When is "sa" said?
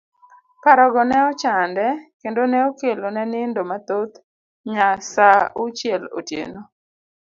5.11-5.29